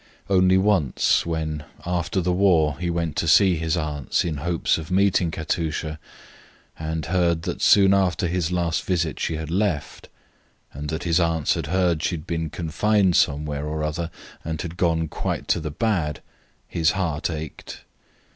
[0.27, 4.89] Once only, when, after the war, he went to see his aunts in hopes of
[4.89, 5.99] meeting Katusha,
[6.79, 10.09] and heard that soon after his last visit she had left,
[10.73, 14.09] and that his aunts had heard she had been confined somewhere or other
[14.43, 16.23] and had gone quite to the bad,
[16.67, 17.81] his heart ached.